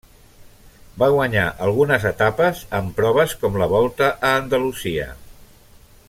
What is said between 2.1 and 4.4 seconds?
etapes en proves com la Volta a